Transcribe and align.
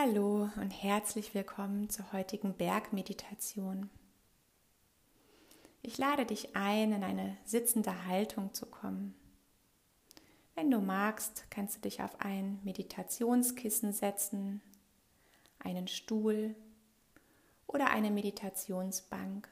Hallo 0.00 0.48
und 0.54 0.70
herzlich 0.70 1.34
willkommen 1.34 1.90
zur 1.90 2.12
heutigen 2.12 2.54
Bergmeditation. 2.54 3.90
Ich 5.82 5.98
lade 5.98 6.24
dich 6.24 6.54
ein, 6.54 6.92
in 6.92 7.02
eine 7.02 7.36
sitzende 7.44 8.06
Haltung 8.06 8.54
zu 8.54 8.66
kommen. 8.66 9.16
Wenn 10.54 10.70
du 10.70 10.78
magst, 10.78 11.46
kannst 11.50 11.78
du 11.78 11.80
dich 11.80 12.00
auf 12.00 12.20
ein 12.20 12.60
Meditationskissen 12.62 13.92
setzen, 13.92 14.62
einen 15.58 15.88
Stuhl 15.88 16.54
oder 17.66 17.90
eine 17.90 18.12
Meditationsbank. 18.12 19.48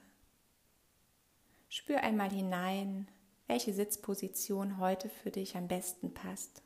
Spür 1.69 2.05
einmal 2.05 2.31
hinein, 2.31 3.09
welche 3.49 3.75
Sitzposition 3.75 4.79
heute 4.79 5.09
für 5.09 5.33
dich 5.33 5.57
am 5.57 5.67
besten 5.67 6.15
passt. 6.15 6.63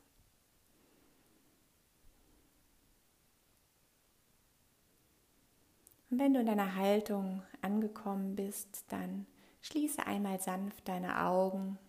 Und 6.11 6.19
wenn 6.19 6.33
du 6.33 6.41
in 6.41 6.45
deiner 6.45 6.75
Haltung 6.75 7.41
angekommen 7.61 8.35
bist, 8.35 8.83
dann 8.89 9.25
schließe 9.61 10.05
einmal 10.05 10.41
sanft 10.41 10.89
deine 10.89 11.25
Augen 11.25 11.79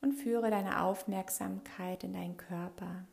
und 0.00 0.14
führe 0.14 0.50
deine 0.50 0.82
Aufmerksamkeit 0.82 2.04
in 2.04 2.14
deinen 2.14 2.38
Körper. 2.38 3.04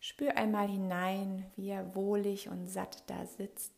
Spür 0.00 0.36
einmal 0.36 0.68
hinein, 0.68 1.46
wie 1.54 1.68
er 1.68 1.94
wohlig 1.94 2.48
und 2.48 2.66
satt 2.66 3.08
da 3.08 3.24
sitzt. 3.24 3.72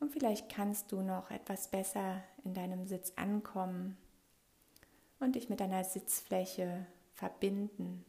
Und 0.00 0.10
vielleicht 0.10 0.48
kannst 0.50 0.90
du 0.90 1.02
noch 1.02 1.30
etwas 1.30 1.68
besser 1.68 2.22
in 2.44 2.54
deinem 2.54 2.86
Sitz 2.86 3.12
ankommen 3.16 3.98
und 5.22 5.36
dich 5.36 5.48
mit 5.48 5.60
deiner 5.60 5.84
Sitzfläche 5.84 6.84
verbinden. 7.14 8.04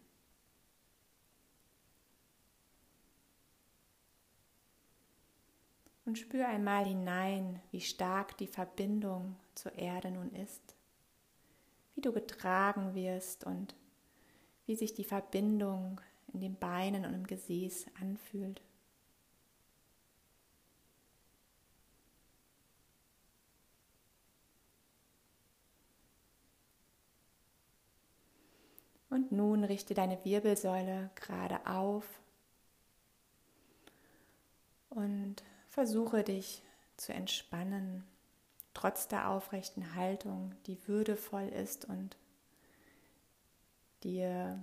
Und 6.05 6.17
spür 6.17 6.47
einmal 6.47 6.85
hinein, 6.85 7.61
wie 7.71 7.81
stark 7.81 8.37
die 8.37 8.47
Verbindung 8.47 9.35
zur 9.53 9.73
Erde 9.73 10.11
nun 10.11 10.31
ist, 10.33 10.75
wie 11.95 12.01
du 12.01 12.11
getragen 12.11 12.95
wirst 12.95 13.45
und 13.45 13.75
wie 14.65 14.75
sich 14.75 14.93
die 14.93 15.05
Verbindung 15.05 16.01
in 16.33 16.41
den 16.41 16.57
Beinen 16.57 17.05
und 17.05 17.13
im 17.13 17.27
Gesäß 17.27 17.85
anfühlt. 18.01 18.61
Und 29.13 29.22
nun 29.33 29.63
richte 29.63 29.93
deine 29.93 30.23
Wirbelsäule 30.23 31.09
gerade 31.15 31.65
auf 31.65 32.05
und 34.89 35.43
versuche 35.67 36.23
dich 36.23 36.61
zu 36.97 37.13
entspannen, 37.13 38.03
trotz 38.73 39.07
der 39.07 39.29
aufrechten 39.29 39.95
Haltung, 39.95 40.53
die 40.67 40.87
würdevoll 40.87 41.47
ist 41.47 41.85
und 41.85 42.15
dir 44.03 44.59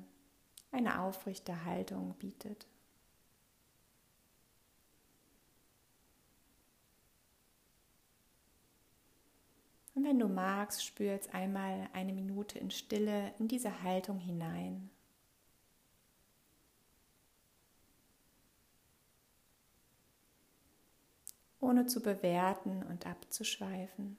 eine 0.70 1.00
aufrechte 1.00 1.64
Haltung 1.64 2.14
bietet. 2.14 2.66
Und 10.00 10.06
wenn 10.06 10.18
du 10.18 10.28
magst, 10.28 10.82
spür 10.82 11.12
jetzt 11.12 11.34
einmal 11.34 11.90
eine 11.92 12.14
Minute 12.14 12.58
in 12.58 12.70
Stille 12.70 13.34
in 13.38 13.48
diese 13.48 13.82
Haltung 13.82 14.18
hinein. 14.18 14.88
Ohne 21.60 21.84
zu 21.86 22.00
bewerten 22.00 22.82
und 22.82 23.06
abzuschweifen. 23.06 24.16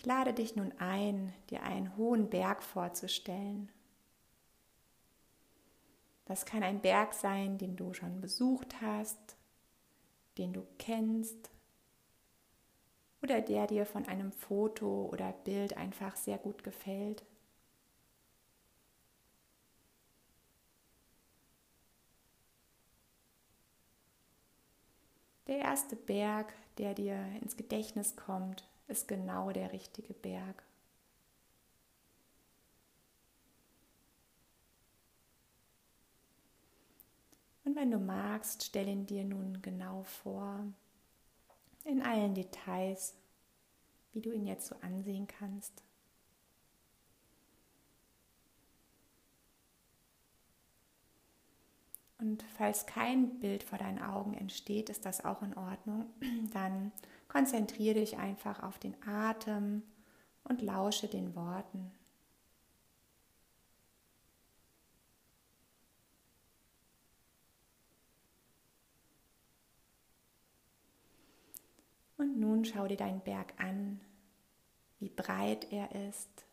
Ich 0.00 0.06
lade 0.06 0.32
dich 0.32 0.56
nun 0.56 0.72
ein, 0.78 1.34
dir 1.50 1.62
einen 1.62 1.94
hohen 1.98 2.30
Berg 2.30 2.62
vorzustellen. 2.62 3.70
Das 6.24 6.46
kann 6.46 6.62
ein 6.62 6.80
Berg 6.80 7.12
sein, 7.12 7.58
den 7.58 7.76
du 7.76 7.92
schon 7.92 8.22
besucht 8.22 8.80
hast, 8.80 9.36
den 10.38 10.54
du 10.54 10.66
kennst 10.78 11.50
oder 13.20 13.42
der 13.42 13.66
dir 13.66 13.84
von 13.84 14.08
einem 14.08 14.32
Foto 14.32 15.10
oder 15.12 15.34
Bild 15.34 15.76
einfach 15.76 16.16
sehr 16.16 16.38
gut 16.38 16.64
gefällt. 16.64 17.22
Der 25.46 25.58
erste 25.58 25.94
Berg, 25.94 26.54
der 26.78 26.94
dir 26.94 27.22
ins 27.42 27.58
Gedächtnis 27.58 28.16
kommt, 28.16 28.69
ist 28.90 29.08
genau 29.08 29.50
der 29.50 29.72
richtige 29.72 30.14
Berg. 30.14 30.62
Und 37.64 37.76
wenn 37.76 37.90
du 37.90 37.98
magst, 37.98 38.64
stell 38.64 38.88
ihn 38.88 39.06
dir 39.06 39.24
nun 39.24 39.62
genau 39.62 40.02
vor, 40.02 40.64
in 41.84 42.02
allen 42.02 42.34
Details, 42.34 43.14
wie 44.12 44.20
du 44.20 44.32
ihn 44.32 44.46
jetzt 44.46 44.66
so 44.66 44.76
ansehen 44.80 45.26
kannst. 45.28 45.84
Und 52.18 52.42
falls 52.56 52.84
kein 52.84 53.38
Bild 53.40 53.62
vor 53.62 53.78
deinen 53.78 53.98
Augen 53.98 54.34
entsteht, 54.34 54.90
ist 54.90 55.06
das 55.06 55.24
auch 55.24 55.40
in 55.42 55.56
Ordnung. 55.56 56.06
Dann 56.52 56.92
konzentriere 57.30 58.00
dich 58.00 58.18
einfach 58.18 58.60
auf 58.62 58.78
den 58.80 58.96
Atem 59.06 59.82
und 60.44 60.62
lausche 60.62 61.06
den 61.06 61.36
Worten. 61.36 61.92
Und 72.16 72.38
nun 72.38 72.64
schau 72.64 72.88
dir 72.88 72.96
deinen 72.96 73.20
Berg 73.20 73.54
an, 73.58 74.00
wie 74.98 75.08
breit 75.08 75.72
er 75.72 76.08
ist 76.08 76.44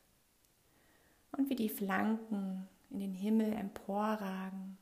und 1.32 1.50
wie 1.50 1.56
die 1.56 1.70
Flanken 1.70 2.70
in 2.92 3.00
den 3.00 3.14
Himmel 3.14 3.52
emporragen. 3.52 4.78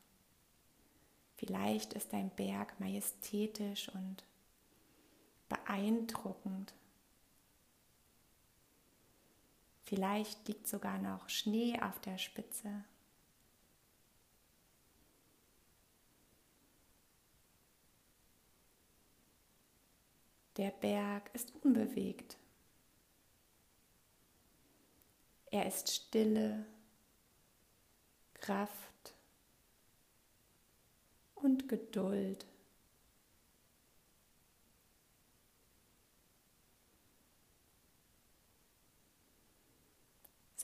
Vielleicht 1.37 1.93
ist 1.93 2.11
dein 2.11 2.29
Berg 2.31 2.79
majestätisch 2.79 3.89
und 3.89 4.23
beeindruckend. 5.49 6.73
Vielleicht 9.83 10.47
liegt 10.47 10.67
sogar 10.67 10.97
noch 10.97 11.29
Schnee 11.29 11.79
auf 11.79 11.99
der 11.99 12.17
Spitze. 12.17 12.83
Der 20.57 20.71
Berg 20.71 21.29
ist 21.33 21.53
unbewegt. 21.63 22.37
Er 25.51 25.67
ist 25.67 25.93
Stille, 25.93 26.65
Kraft 28.35 29.13
und 31.35 31.67
Geduld. 31.67 32.45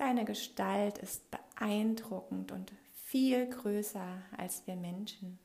Seine 0.01 0.25
Gestalt 0.25 0.97
ist 0.97 1.29
beeindruckend 1.29 2.51
und 2.51 2.73
viel 3.03 3.47
größer 3.47 4.23
als 4.35 4.65
wir 4.65 4.75
Menschen. 4.75 5.37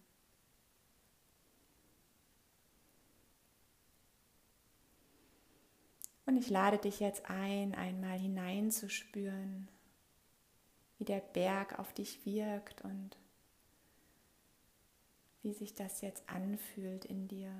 Und 6.25 6.38
ich 6.38 6.49
lade 6.49 6.79
dich 6.79 7.00
jetzt 7.00 7.29
ein, 7.29 7.75
einmal 7.75 8.19
hineinzuspüren, 8.19 9.69
wie 10.97 11.05
der 11.05 11.20
Berg 11.20 11.79
auf 11.79 11.93
dich 11.93 12.25
wirkt 12.25 12.81
und 12.81 13.19
wie 15.43 15.52
sich 15.52 15.75
das 15.75 16.00
jetzt 16.00 16.26
anfühlt 16.31 17.05
in 17.05 17.29
dir. 17.29 17.52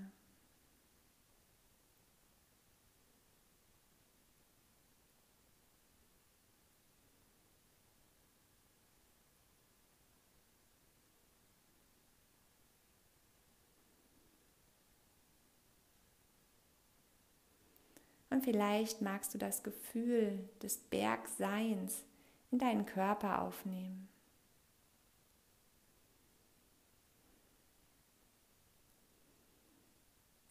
Und 18.37 18.43
vielleicht 18.43 19.01
magst 19.01 19.33
du 19.33 19.39
das 19.39 19.63
Gefühl 19.63 20.47
des 20.63 20.77
Bergseins 20.77 22.05
in 22.51 22.59
deinen 22.59 22.85
Körper 22.85 23.41
aufnehmen. 23.41 24.11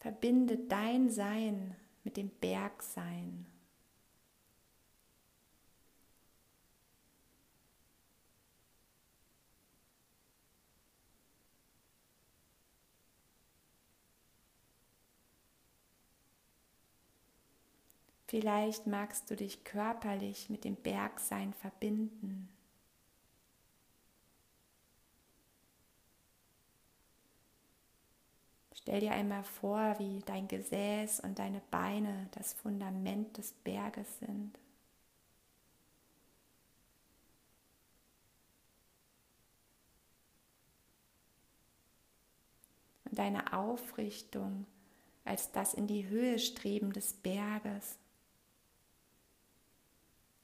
Verbinde 0.00 0.58
dein 0.58 1.10
Sein 1.10 1.76
mit 2.02 2.16
dem 2.16 2.28
Bergsein. 2.28 3.46
Vielleicht 18.28 18.88
magst 18.88 19.30
du 19.30 19.36
dich 19.36 19.62
körperlich 19.62 20.50
mit 20.50 20.64
dem 20.64 20.74
Bergsein 20.74 21.52
verbinden. 21.54 22.48
Stell 28.74 29.00
dir 29.00 29.12
einmal 29.12 29.44
vor, 29.44 29.96
wie 29.98 30.20
dein 30.26 30.48
Gesäß 30.48 31.20
und 31.20 31.38
deine 31.38 31.60
Beine 31.70 32.28
das 32.32 32.52
Fundament 32.52 33.36
des 33.36 33.52
Berges 33.52 34.18
sind. 34.18 34.58
Und 43.04 43.18
deine 43.18 43.52
Aufrichtung 43.52 44.66
als 45.24 45.50
das 45.52 45.74
in 45.74 45.86
die 45.86 46.08
Höhe 46.08 46.38
streben 46.38 46.92
des 46.92 47.12
Berges 47.12 47.98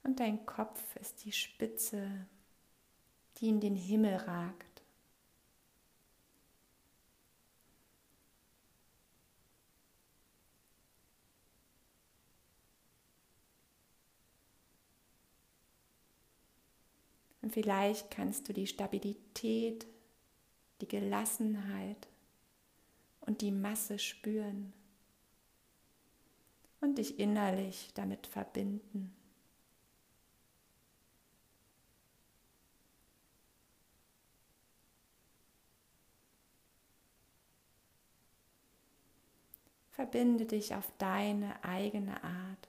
und 0.03 0.21
dein 0.21 0.45
Kopf 0.47 0.97
ist 0.97 1.25
die 1.25 1.33
Spitze, 1.33 2.27
die 3.37 3.49
in 3.49 3.61
den 3.61 3.77
Himmel 3.77 4.17
ragt. 4.17 4.73
Und 17.43 17.53
vielleicht 17.53 18.11
kannst 18.11 18.49
du 18.49 18.53
die 18.53 18.69
Stabilität, 18.69 19.87
die 20.81 20.89
Gelassenheit 20.89 22.09
und 23.21 23.41
die 23.41 23.51
Masse 23.51 23.99
spüren 23.99 24.73
und 26.81 26.99
dich 26.99 27.19
innerlich 27.19 27.91
damit 27.95 28.27
verbinden. 28.27 29.15
Verbinde 39.93 40.47
dich 40.47 40.75
auf 40.75 40.91
deine 40.99 41.63
eigene 41.63 42.25
Art. 42.25 42.69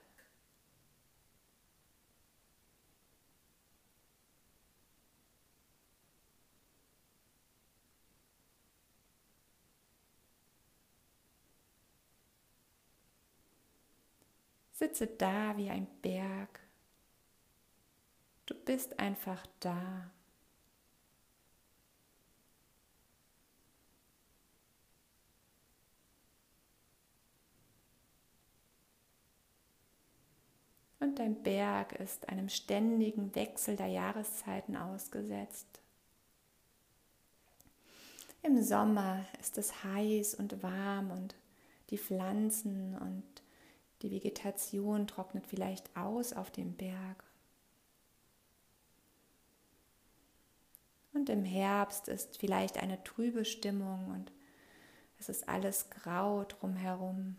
Sitze 14.74 15.08
da 15.08 15.56
wie 15.56 15.70
ein 15.70 15.88
Berg. 16.02 16.60
Du 18.46 18.54
bist 18.54 19.00
einfach 19.00 19.46
da. 19.62 20.12
Und 31.03 31.19
dein 31.19 31.44
Berg 31.44 31.94
ist 31.94 32.29
einem 32.29 32.50
ständigen 32.50 33.35
Wechsel 33.35 33.75
der 33.75 33.88
Jahreszeiten 33.88 34.77
ausgesetzt. 34.77 35.81
Im 38.41 38.61
Sommer 38.63 39.25
ist 39.39 39.57
es 39.57 39.83
heiß 39.83 40.35
und 40.35 40.63
warm 40.63 41.11
und 41.11 41.35
die 41.89 41.97
Pflanzen 41.97 42.97
und 42.97 43.23
die 44.01 44.11
Vegetation 44.11 45.07
trocknet 45.07 45.45
vielleicht 45.45 45.95
aus 45.95 46.33
auf 46.33 46.51
dem 46.51 46.73
Berg. 46.73 47.23
Und 51.13 51.29
im 51.29 51.45
Herbst 51.45 52.07
ist 52.07 52.38
vielleicht 52.38 52.77
eine 52.77 53.03
trübe 53.03 53.45
Stimmung 53.45 54.09
und 54.11 54.31
es 55.19 55.29
ist 55.29 55.47
alles 55.47 55.89
grau 55.89 56.44
drumherum. 56.44 57.35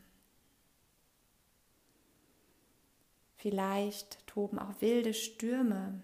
Vielleicht 3.44 4.26
toben 4.26 4.58
auch 4.58 4.80
wilde 4.80 5.12
Stürme. 5.12 6.00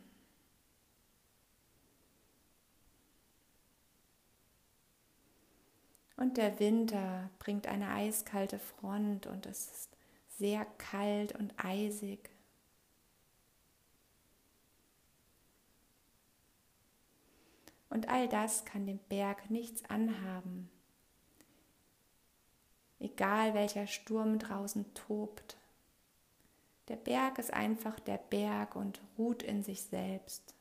Und 6.19 6.37
der 6.37 6.61
Winter 6.61 7.31
bringt 7.39 7.67
eine 7.67 7.93
eiskalte 7.93 8.59
Front 8.59 9.27
und 9.27 9.47
es 9.47 9.71
ist 9.71 9.97
sehr 10.29 10.67
kalt 10.67 11.35
und 11.35 11.55
eisig. 11.57 12.29
Und 17.89 18.11
all 18.11 18.29
das 18.29 18.67
kann 18.67 18.85
dem 18.85 18.99
Berg 19.09 19.49
nichts 19.49 19.83
anhaben, 19.89 20.69
egal 22.99 23.55
welcher 23.55 23.87
Sturm 23.87 24.39
draußen 24.39 24.93
tobt. 24.93 25.57
Der 26.91 26.97
Berg 26.97 27.39
ist 27.39 27.53
einfach 27.53 28.01
der 28.01 28.19
Berg 28.19 28.75
und 28.75 29.01
ruht 29.17 29.45
in 29.45 29.63
sich 29.63 29.81
selbst. 29.83 30.57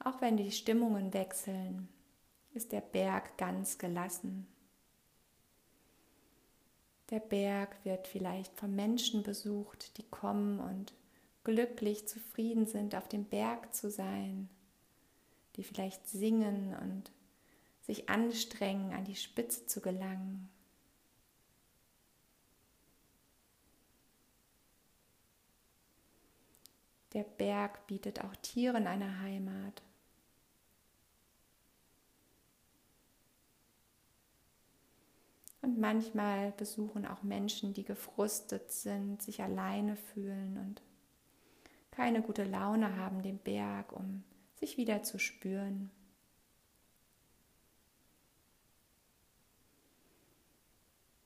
Auch 0.00 0.20
wenn 0.20 0.36
die 0.36 0.50
Stimmungen 0.50 1.14
wechseln, 1.14 1.88
ist 2.54 2.72
der 2.72 2.80
Berg 2.80 3.38
ganz 3.38 3.78
gelassen. 3.78 4.48
Der 7.10 7.20
Berg 7.20 7.76
wird 7.84 8.08
vielleicht 8.08 8.56
von 8.56 8.74
Menschen 8.74 9.22
besucht, 9.22 9.96
die 9.96 10.08
kommen 10.10 10.58
und 10.58 10.92
glücklich, 11.44 12.08
zufrieden 12.08 12.66
sind, 12.66 12.96
auf 12.96 13.06
dem 13.06 13.26
Berg 13.26 13.72
zu 13.76 13.92
sein, 13.92 14.48
die 15.54 15.62
vielleicht 15.62 16.08
singen 16.08 16.74
und 16.74 17.12
sich 17.82 18.08
anstrengen, 18.08 18.92
an 18.92 19.04
die 19.04 19.14
Spitze 19.14 19.66
zu 19.66 19.80
gelangen. 19.80 20.50
Der 27.12 27.24
Berg 27.24 27.86
bietet 27.86 28.24
auch 28.24 28.34
Tieren 28.36 28.86
eine 28.86 29.20
Heimat. 29.20 29.82
Und 35.62 35.78
manchmal 35.78 36.52
besuchen 36.52 37.06
auch 37.06 37.22
Menschen, 37.22 37.74
die 37.74 37.84
gefrustet 37.84 38.72
sind, 38.72 39.20
sich 39.20 39.42
alleine 39.42 39.96
fühlen 39.96 40.56
und 40.56 40.82
keine 41.90 42.22
gute 42.22 42.44
Laune 42.44 42.96
haben, 42.96 43.22
den 43.22 43.38
Berg, 43.38 43.92
um 43.92 44.24
sich 44.54 44.76
wieder 44.76 45.02
zu 45.02 45.18
spüren. 45.18 45.90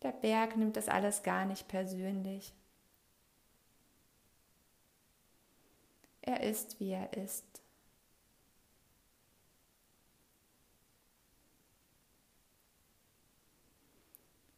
Der 0.02 0.12
Berg 0.12 0.56
nimmt 0.56 0.76
das 0.76 0.88
alles 0.88 1.22
gar 1.22 1.44
nicht 1.44 1.68
persönlich. 1.68 2.52
Er 6.26 6.42
ist, 6.42 6.80
wie 6.80 6.90
er 6.90 7.12
ist. 7.12 7.44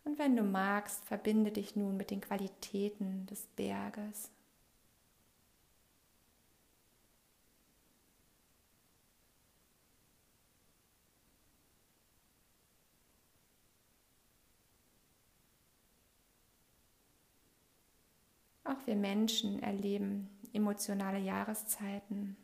Und 0.05 0.17
wenn 0.21 0.37
du 0.37 0.45
magst, 0.45 1.05
verbinde 1.07 1.51
dich 1.51 1.75
nun 1.75 1.97
mit 1.97 2.13
den 2.13 2.21
Qualitäten 2.21 3.27
des 3.27 3.49
Berges. 3.57 4.31
Auch 18.63 18.87
wir 18.87 18.95
Menschen 18.97 19.61
erleben 19.63 20.29
emotionale 20.55 21.19
Jahreszeiten 21.19 22.37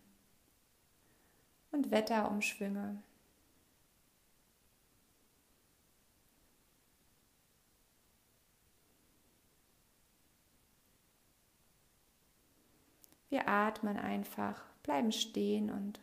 und 1.70 1.90
Wetterumschwünge. 1.90 3.02
Wir 13.30 13.48
atmen 13.48 13.96
einfach, 13.96 14.62
bleiben 14.82 15.10
stehen 15.10 15.70
und 15.70 16.00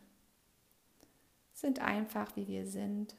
sind 1.54 1.80
einfach, 1.80 2.36
wie 2.36 2.48
wir 2.48 2.66
sind. 2.66 3.16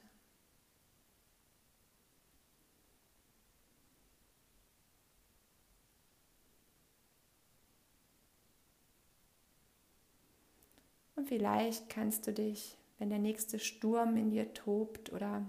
Und 11.21 11.27
vielleicht 11.27 11.91
kannst 11.91 12.27
du 12.27 12.33
dich, 12.33 12.79
wenn 12.99 13.11
der 13.11 13.19
nächste 13.19 13.59
Sturm 13.59 14.17
in 14.17 14.31
dir 14.31 14.55
tobt 14.55 15.13
oder 15.13 15.45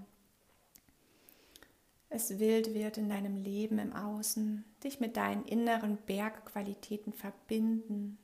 es 2.10 2.40
wild 2.40 2.74
wird 2.74 2.98
in 2.98 3.08
deinem 3.08 3.38
Leben 3.38 3.80
im 3.80 3.94
Außen, 3.94 4.66
dich 4.84 5.00
mit 5.00 5.16
deinen 5.16 5.46
inneren 5.46 5.96
Bergqualitäten 5.96 7.13
verbinden 7.13 8.18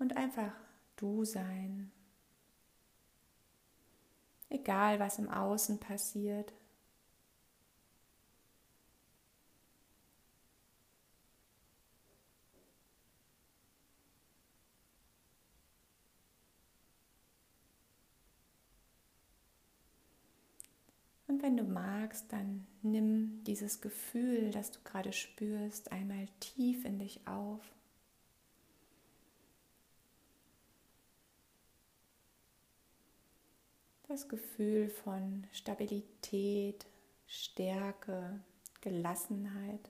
und 0.00 0.16
einfach 0.16 0.52
du 0.96 1.24
sein. 1.24 1.92
Egal 4.48 4.98
was 4.98 5.20
im 5.20 5.28
Außen 5.28 5.78
passiert. 5.78 6.52
Und 21.30 21.44
wenn 21.44 21.56
du 21.56 21.62
magst, 21.62 22.32
dann 22.32 22.66
nimm 22.82 23.44
dieses 23.44 23.80
Gefühl, 23.80 24.50
das 24.50 24.72
du 24.72 24.80
gerade 24.82 25.12
spürst, 25.12 25.92
einmal 25.92 26.26
tief 26.40 26.84
in 26.84 26.98
dich 26.98 27.20
auf. 27.24 27.60
das 34.08 34.28
Gefühl 34.28 34.88
von 34.88 35.46
Stabilität, 35.52 36.84
Stärke, 37.28 38.40
Gelassenheit 38.80 39.88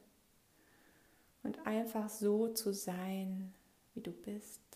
und 1.42 1.66
einfach 1.66 2.10
so 2.10 2.48
zu 2.48 2.74
sein, 2.74 3.54
wie 3.94 4.02
du 4.02 4.12
bist. 4.12 4.69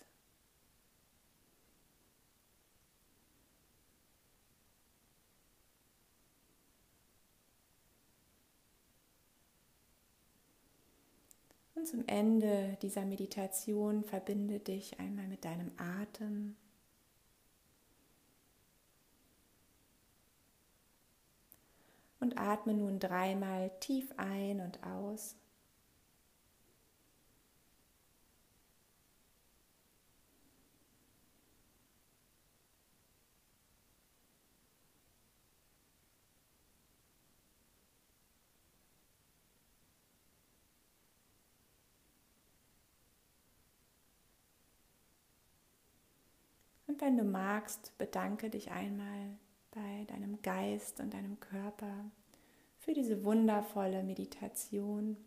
Zum 11.85 12.03
Ende 12.07 12.77
dieser 12.81 13.05
Meditation 13.05 14.03
verbinde 14.03 14.59
dich 14.59 14.99
einmal 14.99 15.27
mit 15.27 15.45
deinem 15.45 15.71
Atem. 15.77 16.55
und 22.25 22.39
atme 22.39 22.73
nun 22.73 22.97
dreimal 22.97 23.69
tief 23.79 24.11
ein 24.17 24.59
und 24.59 24.83
aus. 24.83 25.35
Und 46.95 47.01
wenn 47.01 47.17
du 47.17 47.25
magst, 47.25 47.91
bedanke 47.97 48.49
dich 48.49 48.71
einmal 48.71 49.37
bei 49.71 50.05
deinem 50.07 50.41
Geist 50.41 51.01
und 51.01 51.13
deinem 51.13 51.41
Körper 51.41 52.09
für 52.79 52.93
diese 52.93 53.25
wundervolle 53.25 54.01
Meditation. 54.01 55.17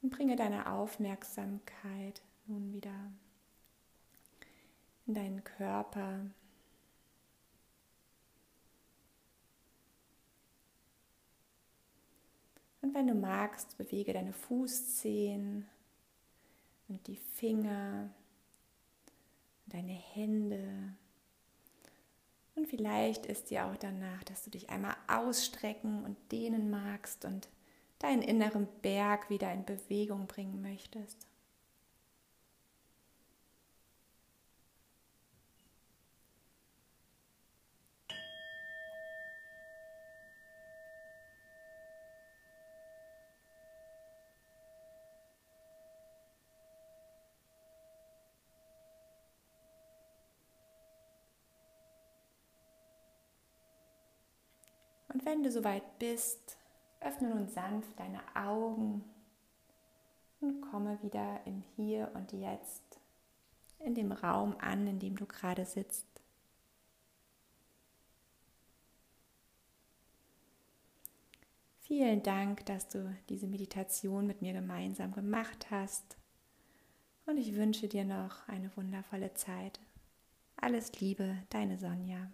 Und 0.00 0.08
bringe 0.08 0.34
deine 0.34 0.72
Aufmerksamkeit 0.72 2.22
nun 2.46 2.72
wieder 2.72 3.12
in 5.06 5.12
deinen 5.12 5.44
Körper. 5.44 6.24
Und 12.82 12.94
wenn 12.94 13.06
du 13.06 13.14
magst, 13.14 13.78
bewege 13.78 14.12
deine 14.12 14.32
Fußzehen 14.32 15.68
und 16.88 17.06
die 17.06 17.16
Finger, 17.16 18.10
und 19.64 19.74
deine 19.74 19.92
Hände. 19.92 20.94
Und 22.56 22.66
vielleicht 22.66 23.24
ist 23.26 23.50
dir 23.50 23.66
auch 23.66 23.76
danach, 23.76 24.24
dass 24.24 24.42
du 24.42 24.50
dich 24.50 24.68
einmal 24.68 24.96
ausstrecken 25.06 26.04
und 26.04 26.16
dehnen 26.32 26.70
magst 26.70 27.24
und 27.24 27.48
deinen 28.00 28.20
inneren 28.20 28.66
Berg 28.82 29.30
wieder 29.30 29.52
in 29.52 29.64
Bewegung 29.64 30.26
bringen 30.26 30.60
möchtest. 30.60 31.26
Und 55.12 55.21
wenn 55.32 55.42
du 55.42 55.50
soweit 55.50 55.98
bist, 55.98 56.58
öffne 57.00 57.30
nun 57.30 57.48
sanft 57.48 57.98
deine 57.98 58.20
Augen 58.36 59.02
und 60.40 60.60
komme 60.60 61.02
wieder 61.02 61.40
im 61.46 61.62
Hier 61.74 62.10
und 62.12 62.34
Jetzt, 62.34 63.00
in 63.78 63.94
dem 63.94 64.12
Raum 64.12 64.54
an, 64.60 64.86
in 64.86 64.98
dem 64.98 65.16
du 65.16 65.24
gerade 65.24 65.64
sitzt. 65.64 66.06
Vielen 71.80 72.22
Dank, 72.22 72.66
dass 72.66 72.88
du 72.88 73.16
diese 73.30 73.46
Meditation 73.46 74.26
mit 74.26 74.42
mir 74.42 74.52
gemeinsam 74.52 75.12
gemacht 75.12 75.70
hast. 75.70 76.18
Und 77.24 77.38
ich 77.38 77.54
wünsche 77.54 77.88
dir 77.88 78.04
noch 78.04 78.46
eine 78.48 78.70
wundervolle 78.76 79.32
Zeit. 79.32 79.80
Alles 80.56 81.00
Liebe, 81.00 81.38
deine 81.48 81.78
Sonja. 81.78 82.30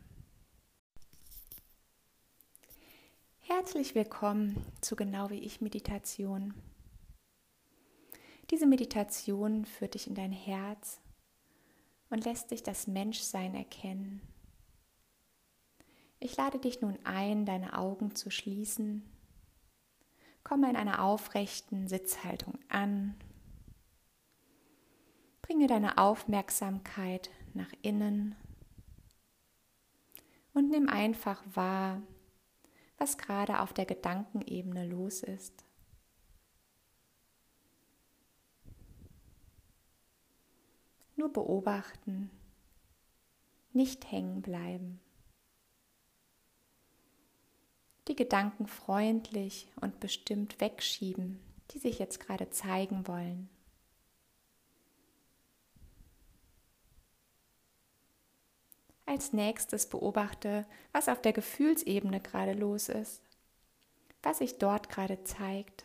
Herzlich 3.50 3.94
willkommen 3.94 4.62
zu 4.82 4.94
Genau 4.94 5.30
wie 5.30 5.38
ich 5.38 5.62
Meditation. 5.62 6.52
Diese 8.50 8.66
Meditation 8.66 9.64
führt 9.64 9.94
dich 9.94 10.06
in 10.06 10.14
dein 10.14 10.32
Herz 10.32 11.00
und 12.10 12.26
lässt 12.26 12.50
dich 12.50 12.62
das 12.62 12.86
Menschsein 12.88 13.54
erkennen. 13.54 14.20
Ich 16.20 16.36
lade 16.36 16.58
dich 16.58 16.82
nun 16.82 16.98
ein, 17.04 17.46
deine 17.46 17.78
Augen 17.78 18.14
zu 18.14 18.30
schließen. 18.30 19.10
Komme 20.44 20.68
in 20.68 20.76
einer 20.76 21.02
aufrechten 21.02 21.88
Sitzhaltung 21.88 22.58
an. 22.68 23.14
Bringe 25.40 25.68
deine 25.68 25.96
Aufmerksamkeit 25.96 27.30
nach 27.54 27.72
innen 27.80 28.36
und 30.52 30.68
nimm 30.68 30.90
einfach 30.90 31.42
wahr, 31.54 32.02
was 32.98 33.16
gerade 33.16 33.60
auf 33.60 33.72
der 33.72 33.86
Gedankenebene 33.86 34.86
los 34.86 35.22
ist. 35.22 35.64
Nur 41.16 41.32
beobachten, 41.32 42.30
nicht 43.72 44.10
hängen 44.10 44.42
bleiben. 44.42 45.00
Die 48.08 48.16
Gedanken 48.16 48.66
freundlich 48.66 49.68
und 49.80 50.00
bestimmt 50.00 50.60
wegschieben, 50.60 51.40
die 51.70 51.78
sich 51.78 51.98
jetzt 51.98 52.20
gerade 52.20 52.50
zeigen 52.50 53.06
wollen. 53.06 53.48
Als 59.18 59.32
nächstes 59.32 59.88
beobachte, 59.88 60.64
was 60.92 61.08
auf 61.08 61.20
der 61.20 61.32
Gefühlsebene 61.32 62.20
gerade 62.20 62.52
los 62.52 62.88
ist, 62.88 63.20
was 64.22 64.38
sich 64.38 64.58
dort 64.58 64.88
gerade 64.88 65.24
zeigt. 65.24 65.84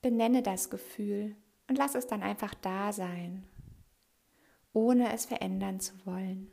Benenne 0.00 0.42
das 0.42 0.70
Gefühl 0.70 1.36
und 1.68 1.76
lass 1.76 1.94
es 1.94 2.06
dann 2.06 2.22
einfach 2.22 2.54
da 2.54 2.90
sein, 2.90 3.46
ohne 4.72 5.12
es 5.12 5.26
verändern 5.26 5.78
zu 5.78 5.92
wollen. 6.06 6.50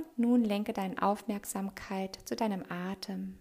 Und 0.00 0.18
nun 0.18 0.44
lenke 0.44 0.72
deine 0.72 1.02
Aufmerksamkeit 1.02 2.18
zu 2.24 2.34
deinem 2.34 2.64
Atem. 2.70 3.38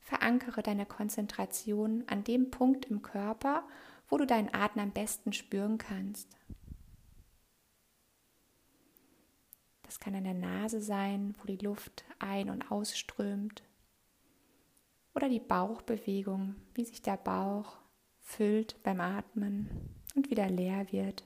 Verankere 0.00 0.62
deine 0.62 0.86
Konzentration 0.86 2.04
an 2.06 2.24
dem 2.24 2.50
Punkt 2.50 2.86
im 2.86 3.02
Körper, 3.02 3.68
wo 4.08 4.16
du 4.16 4.26
deinen 4.26 4.54
Atem 4.54 4.80
am 4.80 4.90
besten 4.92 5.34
spüren 5.34 5.76
kannst. 5.76 6.34
Das 9.82 10.00
kann 10.00 10.14
an 10.14 10.24
der 10.24 10.32
Nase 10.32 10.80
sein, 10.80 11.34
wo 11.38 11.46
die 11.46 11.62
Luft 11.62 12.06
ein- 12.20 12.48
und 12.48 12.70
ausströmt. 12.70 13.64
Oder 15.14 15.28
die 15.28 15.40
Bauchbewegung, 15.40 16.56
wie 16.72 16.86
sich 16.86 17.02
der 17.02 17.18
Bauch 17.18 17.76
füllt 18.18 18.82
beim 18.82 19.00
Atmen 19.00 19.97
und 20.14 20.30
wieder 20.30 20.48
leer 20.48 20.90
wird. 20.92 21.24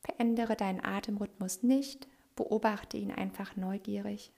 Verändere 0.00 0.56
deinen 0.56 0.84
Atemrhythmus 0.84 1.62
nicht, 1.62 2.08
beobachte 2.36 2.96
ihn 2.96 3.10
einfach 3.12 3.56
neugierig. 3.56 4.32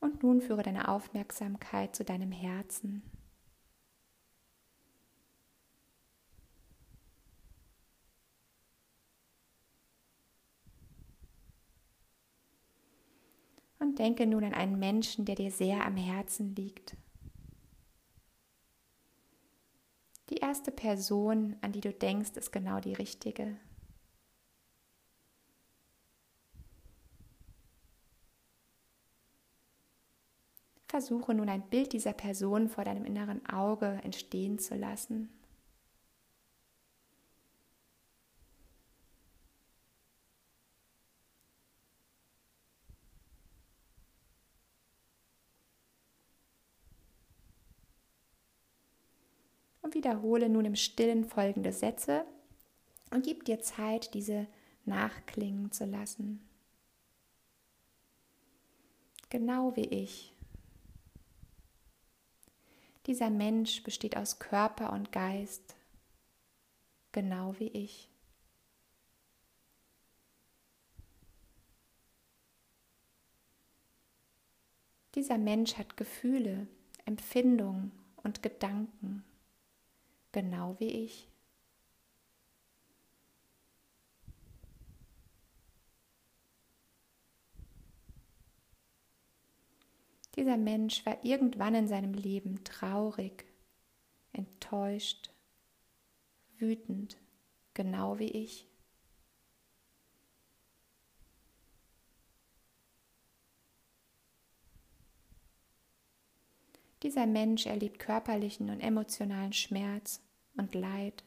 Und 0.00 0.22
nun 0.22 0.40
führe 0.40 0.62
deine 0.62 0.88
Aufmerksamkeit 0.88 1.94
zu 1.94 2.04
deinem 2.04 2.32
Herzen. 2.32 3.02
Und 13.78 13.89
denke 14.00 14.26
nun 14.26 14.44
an 14.44 14.54
einen 14.54 14.78
Menschen, 14.78 15.26
der 15.26 15.34
dir 15.34 15.50
sehr 15.50 15.84
am 15.84 15.96
Herzen 15.96 16.54
liegt. 16.54 16.96
Die 20.30 20.36
erste 20.36 20.70
Person, 20.70 21.56
an 21.60 21.72
die 21.72 21.82
du 21.82 21.92
denkst, 21.92 22.30
ist 22.36 22.50
genau 22.50 22.80
die 22.80 22.94
richtige. 22.94 23.56
Versuche 30.88 31.34
nun 31.34 31.50
ein 31.50 31.68
Bild 31.68 31.92
dieser 31.92 32.14
Person 32.14 32.68
vor 32.68 32.84
deinem 32.84 33.04
inneren 33.04 33.44
Auge 33.46 34.00
entstehen 34.02 34.58
zu 34.58 34.76
lassen. 34.76 35.28
Und 49.90 49.96
wiederhole 49.96 50.48
nun 50.48 50.66
im 50.66 50.76
Stillen 50.76 51.24
folgende 51.24 51.72
Sätze 51.72 52.24
und 53.10 53.24
gib 53.24 53.44
dir 53.44 53.58
Zeit, 53.58 54.14
diese 54.14 54.46
nachklingen 54.84 55.72
zu 55.72 55.84
lassen. 55.84 56.48
Genau 59.30 59.74
wie 59.74 59.86
ich 59.86 60.32
dieser 63.06 63.30
Mensch 63.30 63.82
besteht 63.82 64.16
aus 64.16 64.38
Körper 64.38 64.92
und 64.92 65.10
Geist, 65.10 65.74
genau 67.10 67.58
wie 67.58 67.66
ich. 67.66 68.08
Dieser 75.16 75.38
Mensch 75.38 75.76
hat 75.76 75.96
Gefühle, 75.96 76.68
Empfindungen 77.04 77.90
und 78.22 78.44
Gedanken, 78.44 79.24
genau 80.32 80.76
wie 80.78 80.90
ich. 81.04 81.30
Dieser 90.36 90.56
Mensch 90.56 91.04
war 91.04 91.22
irgendwann 91.24 91.74
in 91.74 91.88
seinem 91.88 92.14
Leben 92.14 92.64
traurig, 92.64 93.44
enttäuscht, 94.32 95.30
wütend, 96.56 97.18
genau 97.74 98.18
wie 98.18 98.28
ich. 98.30 98.69
Dieser 107.02 107.26
Mensch 107.26 107.66
erlebt 107.66 107.98
körperlichen 107.98 108.68
und 108.68 108.80
emotionalen 108.80 109.52
Schmerz 109.52 110.20
und 110.56 110.74
Leid, 110.74 111.24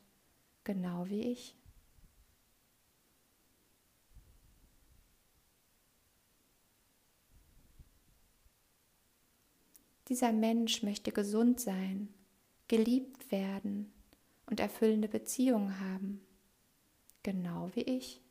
genau 0.63 1.07
wie 1.09 1.31
ich. 1.31 1.55
Dieser 10.09 10.31
Mensch 10.31 10.83
möchte 10.83 11.12
gesund 11.12 11.59
sein, 11.59 12.13
geliebt 12.67 13.31
werden 13.31 13.91
und 14.45 14.59
erfüllende 14.59 15.07
Beziehungen 15.07 15.79
haben, 15.79 16.21
genau 17.23 17.71
wie 17.73 17.81
ich. 17.81 18.21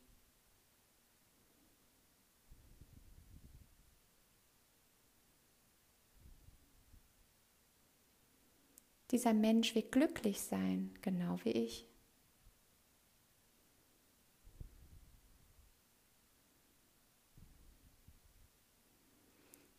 Dieser 9.13 9.33
Mensch 9.33 9.75
will 9.75 9.83
glücklich 9.83 10.41
sein, 10.41 10.93
genau 11.01 11.39
wie 11.45 11.51
ich. 11.51 11.87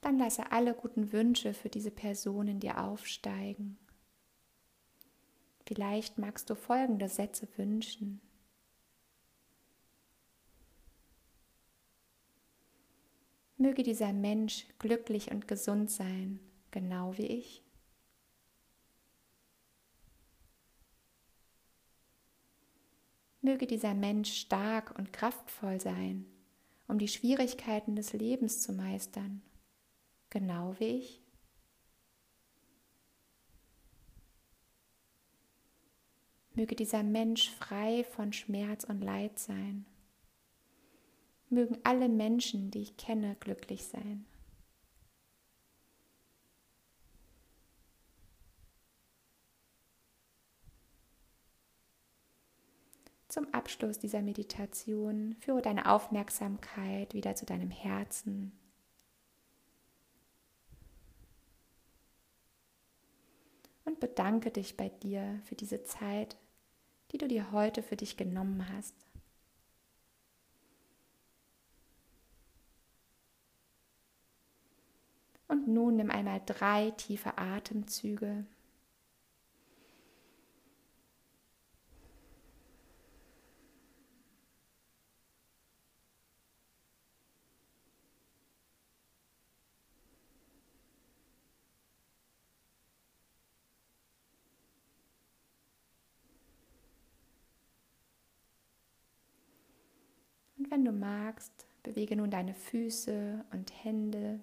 dann 0.04 0.18
lasse 0.18 0.52
alle 0.52 0.74
guten 0.74 1.12
Wünsche 1.12 1.54
für 1.54 1.70
diese 1.70 1.90
Person 1.90 2.46
in 2.46 2.60
dir 2.60 2.82
aufsteigen. 2.84 3.78
Vielleicht 5.66 6.18
magst 6.18 6.50
du 6.50 6.54
folgende 6.54 7.08
Sätze 7.08 7.48
wünschen. 7.56 8.20
Möge 13.56 13.82
dieser 13.82 14.12
Mensch 14.12 14.66
glücklich 14.78 15.30
und 15.30 15.48
gesund 15.48 15.90
sein, 15.90 16.38
genau 16.70 17.16
wie 17.16 17.26
ich. 17.26 17.63
Möge 23.44 23.66
dieser 23.66 23.94
Mensch 23.94 24.32
stark 24.32 24.98
und 24.98 25.12
kraftvoll 25.12 25.80
sein, 25.80 26.26
um 26.88 26.98
die 26.98 27.08
Schwierigkeiten 27.08 27.94
des 27.94 28.12
Lebens 28.12 28.60
zu 28.60 28.72
meistern 28.72 29.42
genau 30.34 30.74
wie 30.80 30.98
ich. 30.98 31.22
Möge 36.54 36.74
dieser 36.74 37.02
Mensch 37.02 37.50
frei 37.50 38.04
von 38.04 38.32
Schmerz 38.32 38.84
und 38.84 39.00
Leid 39.00 39.38
sein. 39.38 39.86
Mögen 41.48 41.78
alle 41.84 42.08
Menschen, 42.08 42.70
die 42.70 42.82
ich 42.82 42.96
kenne, 42.96 43.36
glücklich 43.38 43.84
sein. 43.84 44.26
zum 53.34 53.52
Abschluss 53.52 53.98
dieser 53.98 54.22
Meditation 54.22 55.34
führe 55.40 55.60
deine 55.60 55.90
Aufmerksamkeit 55.90 57.14
wieder 57.14 57.34
zu 57.34 57.44
deinem 57.44 57.68
Herzen. 57.68 58.52
Und 63.84 63.98
bedanke 63.98 64.52
dich 64.52 64.76
bei 64.76 64.88
dir 64.88 65.40
für 65.46 65.56
diese 65.56 65.82
Zeit, 65.82 66.36
die 67.10 67.18
du 67.18 67.26
dir 67.26 67.50
heute 67.50 67.82
für 67.82 67.96
dich 67.96 68.16
genommen 68.16 68.68
hast. 68.72 68.94
Und 75.48 75.66
nun 75.66 75.96
nimm 75.96 76.12
einmal 76.12 76.40
drei 76.46 76.92
tiefe 76.92 77.36
Atemzüge. 77.36 78.46
Und 100.64 100.70
wenn 100.70 100.84
du 100.86 100.92
magst, 100.92 101.66
bewege 101.82 102.16
nun 102.16 102.30
deine 102.30 102.54
Füße 102.54 103.44
und 103.52 103.84
Hände. 103.84 104.40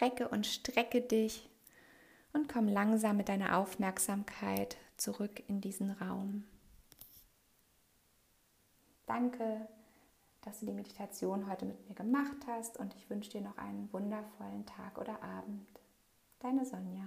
Recke 0.00 0.28
und 0.28 0.48
strecke 0.48 1.00
dich 1.00 1.48
und 2.32 2.48
komm 2.48 2.66
langsam 2.66 3.18
mit 3.18 3.28
deiner 3.28 3.56
Aufmerksamkeit 3.56 4.76
zurück 4.96 5.44
in 5.46 5.60
diesen 5.60 5.92
Raum. 5.92 6.42
Danke, 9.06 9.68
dass 10.40 10.58
du 10.58 10.66
die 10.66 10.72
Meditation 10.72 11.48
heute 11.48 11.64
mit 11.64 11.88
mir 11.88 11.94
gemacht 11.94 12.38
hast 12.48 12.78
und 12.78 12.96
ich 12.96 13.08
wünsche 13.10 13.30
dir 13.30 13.42
noch 13.42 13.58
einen 13.58 13.92
wundervollen 13.92 14.66
Tag 14.66 14.98
oder 14.98 15.22
Abend. 15.22 15.68
Deine 16.40 16.66
Sonja. 16.66 17.04